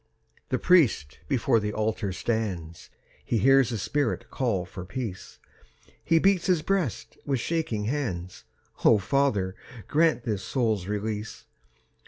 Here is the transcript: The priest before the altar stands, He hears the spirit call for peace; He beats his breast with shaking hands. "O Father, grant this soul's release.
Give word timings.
The 0.49 0.57
priest 0.57 1.19
before 1.27 1.59
the 1.59 1.73
altar 1.73 2.11
stands, 2.11 2.89
He 3.23 3.37
hears 3.37 3.69
the 3.69 3.77
spirit 3.77 4.31
call 4.31 4.65
for 4.65 4.83
peace; 4.83 5.37
He 6.03 6.17
beats 6.17 6.47
his 6.47 6.63
breast 6.63 7.19
with 7.23 7.39
shaking 7.39 7.83
hands. 7.85 8.43
"O 8.83 8.97
Father, 8.97 9.55
grant 9.87 10.23
this 10.23 10.41
soul's 10.43 10.87
release. 10.87 11.45